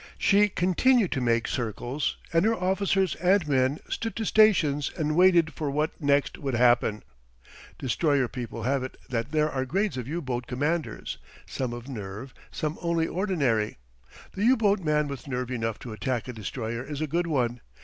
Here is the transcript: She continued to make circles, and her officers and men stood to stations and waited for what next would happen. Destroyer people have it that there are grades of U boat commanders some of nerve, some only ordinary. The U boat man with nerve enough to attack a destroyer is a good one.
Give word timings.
She 0.17 0.49
continued 0.49 1.11
to 1.11 1.21
make 1.21 1.47
circles, 1.47 2.17
and 2.33 2.43
her 2.43 2.55
officers 2.55 3.13
and 3.17 3.47
men 3.47 3.77
stood 3.87 4.15
to 4.15 4.25
stations 4.25 4.89
and 4.97 5.15
waited 5.15 5.53
for 5.53 5.69
what 5.69 6.01
next 6.01 6.39
would 6.39 6.55
happen. 6.55 7.03
Destroyer 7.77 8.27
people 8.27 8.63
have 8.63 8.81
it 8.81 8.97
that 9.09 9.31
there 9.31 9.51
are 9.51 9.63
grades 9.63 9.97
of 9.97 10.07
U 10.07 10.19
boat 10.19 10.47
commanders 10.47 11.19
some 11.45 11.71
of 11.71 11.87
nerve, 11.87 12.33
some 12.51 12.79
only 12.81 13.05
ordinary. 13.05 13.77
The 14.31 14.43
U 14.45 14.57
boat 14.57 14.79
man 14.79 15.07
with 15.07 15.27
nerve 15.27 15.51
enough 15.51 15.77
to 15.81 15.93
attack 15.93 16.27
a 16.27 16.33
destroyer 16.33 16.81
is 16.83 16.99
a 17.01 17.05
good 17.05 17.27
one. 17.27 17.61